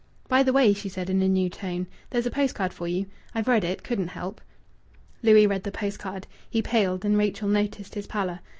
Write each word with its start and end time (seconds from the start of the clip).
"By 0.27 0.41
the 0.41 0.51
way," 0.51 0.73
she 0.73 0.89
said 0.89 1.11
in 1.11 1.21
a 1.21 1.27
new 1.27 1.47
tone, 1.47 1.85
"there's 2.09 2.25
a 2.25 2.31
post 2.31 2.55
card 2.55 2.73
for 2.73 2.87
you. 2.87 3.05
I've 3.35 3.47
read 3.47 3.63
it. 3.63 3.83
Couldn't 3.83 4.07
help." 4.07 4.41
Louis 5.21 5.45
read 5.45 5.61
the 5.63 5.69
post 5.69 5.99
card. 5.99 6.25
He 6.49 6.63
paled, 6.63 7.05
and 7.05 7.19
Rachel 7.19 7.47
noticed 7.47 7.93
his 7.93 8.07
pallor. 8.07 8.39